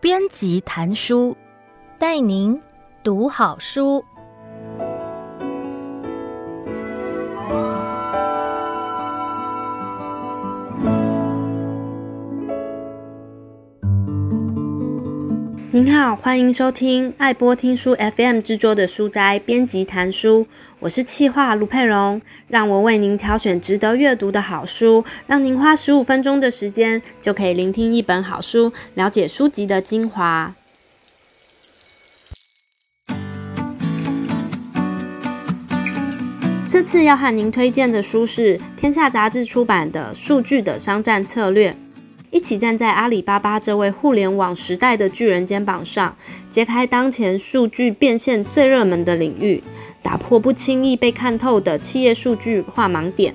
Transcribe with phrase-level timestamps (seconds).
[0.00, 1.36] 编辑谈书，
[1.98, 2.60] 带您
[3.02, 4.04] 读好书。
[15.76, 20.46] 您好，欢迎收听爱播听书 FM 制作的书斋编辑谈书，
[20.80, 22.18] 我是企划卢佩蓉，
[22.48, 30.54] 让我为您挑选值得阅读的好书，让您花十五分钟的时间就可以聆听一本好书，了解书籍的精华。
[36.70, 41.72] 这次要和您推荐的书是天下杂志出版的《数据的商战策略》。
[42.30, 46.16] 一起站在阿里巴巴这位互联网时代的巨人肩膀上，
[46.50, 49.62] 揭开当前数据变现最热门的领域，
[50.02, 53.34] 打破不轻易被看透的企业数据化盲点。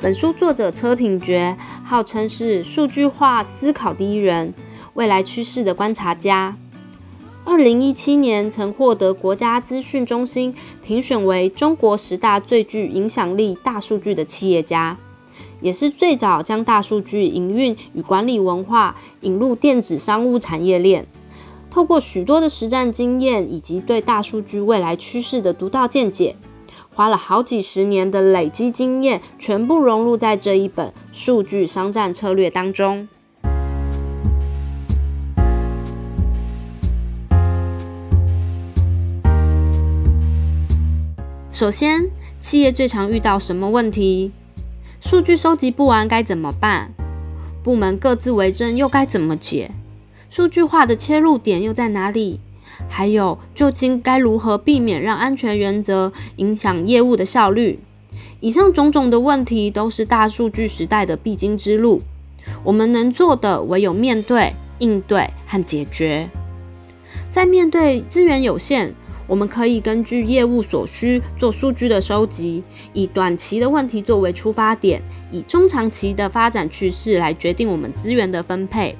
[0.00, 4.54] 本书作者车品觉号称是数据化思考第一人，
[4.94, 6.56] 未来趋势的观察家。
[7.44, 14.96] 二零一七年曾获得国家资讯中心评选为中国十大最具影响力大数据的企业家。
[15.60, 21.06] 也是最早将大数据营运与管理文化引入电子商务产业链，
[21.70, 26.36] 透过许多的实战经验以及对大数据未来趋势的独到见解，
[26.94, 33.08] 花了好几十年的累积经验，全部融入在这一本《数据商战策略》当中。
[41.50, 44.30] 首先，企业最常遇到什么问题？
[45.00, 46.92] 数据收集不完该怎么办？
[47.62, 49.70] 部门各自为政又该怎么解？
[50.28, 52.40] 数据化的切入点又在哪里？
[52.88, 57.78] 还有，究竟该如何避免让安全原则影响业务的效率？
[58.40, 62.02] 以上种种的问题都是大数据时代的必经之路。
[62.64, 66.28] 我们能做的唯有面对、应对和解决。
[67.30, 68.94] 在面对资源有限，
[69.28, 75.00] 我们可以根据业务所需做数据的收集，以短期的问题作为出发点，
[75.30, 78.96] 以中长期的发展趋势来决定我们资源的分配。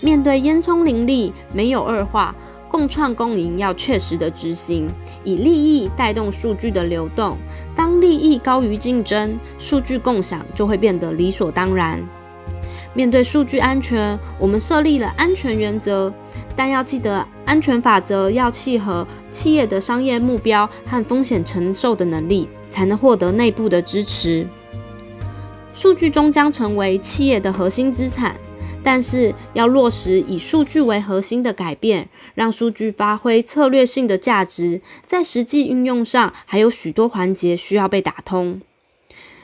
[0.00, 2.34] 面对烟囱林立，没有二话，
[2.70, 4.88] 共创共赢要确实的执行，
[5.24, 7.36] 以利益带动数据的流动。
[7.76, 12.02] 当利益高于竞争，数据共享就会变得理所当然。
[12.94, 16.12] 面对数据安全，我们设立了安全原则。
[16.56, 24.46] 但要记得，安全法则要契合企业的商业目标和风险承受的能力，才能获得内部的支持。
[25.74, 28.36] 数据终将成为企业的核心资产，
[28.84, 38.60] 但是要落实以数据为核心的改变，让数据发挥策略性的价值，在实际运用上还有许多环节需要被打通。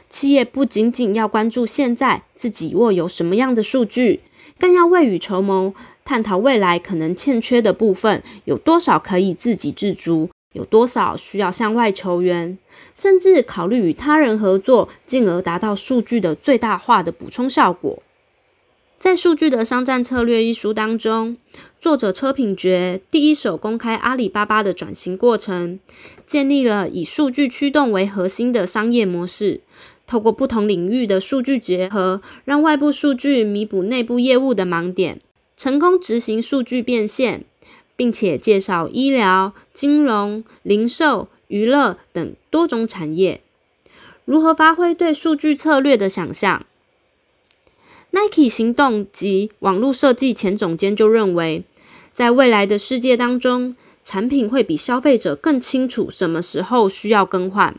[0.08, 4.20] 企业不仅仅要关注现在自己握有什么样的数据，
[4.58, 5.74] 更要未雨绸缪。
[6.10, 12.58] 探讨未来可能欠缺的部分，有多少可以自给自足，有多少需要向外求援，
[12.96, 18.02] 甚至考虑与他人合作，进而达到数据的最大化的补充效果。
[18.98, 21.36] 在《数据的商战策略》一书当中，
[21.78, 25.78] 作者车品觉第一手公开阿里巴巴的转型过程，
[26.26, 29.60] 建立了以数据驱动为核心的商业模式，
[30.08, 35.20] 透过不同领域的数据结合，让外部数据弥补内部业务的盲点。
[35.60, 37.44] 成功执行数据变现，
[37.94, 43.42] 并且介绍医疗、金融、零售、娱乐等多种产业
[44.24, 46.64] 如何发挥对数据策略的想象。
[48.12, 51.64] Nike 行动及网络设计前总监就认为，
[52.14, 57.76] 在未来的世界当中，产品会比消费者更清楚什么时候需要更换。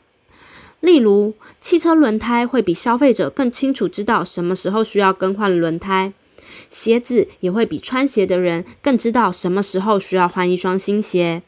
[0.82, 6.14] 例如，汽车轮胎会比消费者更清楚知道什么时候需要更换轮胎。
[6.70, 11.42] 鞋子也会比穿鞋的人更知道什么时候需要换一双新鞋。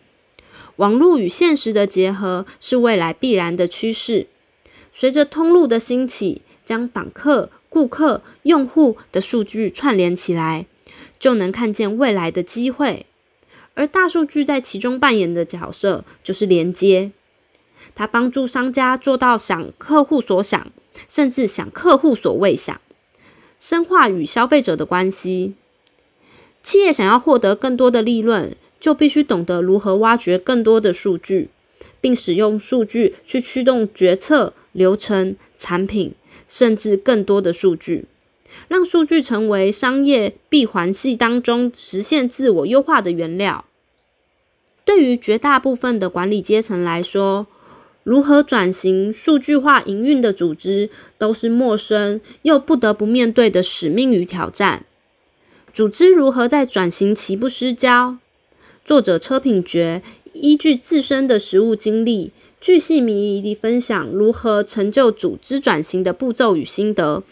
[0.78, 4.28] 网络与现实的结合是未来必然的趋势。
[4.94, 10.66] 随着通路的兴起，将访客、顾客、用户的数据串联起来，
[11.20, 13.06] 就能看见未来的机会。
[13.76, 17.12] 而大数据在其中扮演的角色就是连接，
[17.96, 20.72] 它帮助商家做到想客户所想，
[21.10, 22.80] 甚至想客户所未想。
[23.64, 25.54] 深化与消费者的关系，
[26.62, 31.48] 企业想要获得更多的利润，就必须懂得如何挖掘更多的数据，
[32.02, 36.14] 并使用数据去驱动决策、流程、产品，
[36.46, 38.04] 甚至更多的数据，
[38.68, 43.64] 让数据成为商业闭环系当中实现自我优化的原料。
[44.84, 47.48] 对于绝大部分的管理阶层来说，
[48.04, 54.86] 如何转型数据化营运的组织，都是陌生又不得不面对的使命与挑战。
[55.74, 58.18] 组织如何在转型期不失焦？
[58.84, 60.02] 作者车品觉
[60.34, 67.24] 依据自身的实务经历，巨细靡遗地分享如何成就组织转型的步骤与心得，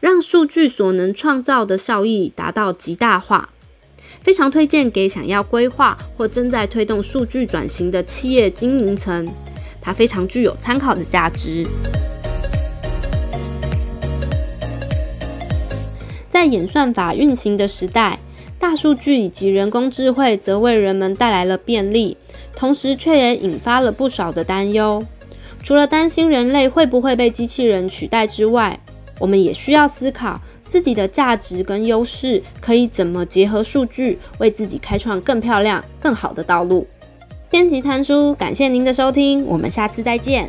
[0.00, 3.48] 让数据所能创造的效益达到极大化。
[4.22, 9.26] 非常推荐给想要规划或正在推动数据转型的企业经营层。
[9.88, 11.66] 它非常具有参考的价值。
[16.28, 18.18] 在演算法运行的时代，
[18.58, 22.18] 大数据以及人工智慧则为人们带来了便利，
[22.54, 25.02] 同时却也引发了不少的担忧。
[25.62, 28.78] 除了担心人类会不会被机器人取代之外，
[29.18, 36.86] 我们也需要思考自己的价值跟优势可以怎么结合数据，为自己开创更漂亮、更好的道路。
[37.50, 40.48] 编辑谭叔，感谢您的收听，我们下次再见。